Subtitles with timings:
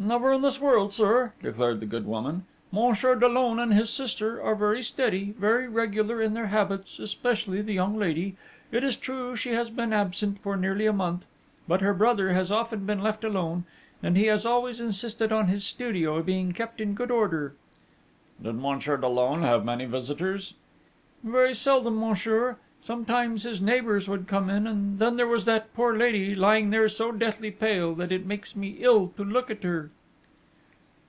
[0.00, 2.44] 'Never in this world, sir!' declared the good woman.
[2.70, 7.72] 'Monsieur Dollon and his sister are very steady, very regular in their habits, especially the
[7.74, 8.36] young lady.
[8.70, 11.26] It is true that she has been absent for nearly a month,
[11.66, 13.64] but her brother has often been left alone,
[14.00, 17.54] and he has always insisted on his studio being kept in good order.'
[18.40, 20.54] 'Did Monsieur Dollon have many visitors?'
[21.24, 22.56] 'Very seldom, monsieur.
[22.80, 26.88] Sometimes his neighbours would come in; and then there was that poor lady lying there
[26.88, 29.90] so deathly pale that it makes me ill to look at her....'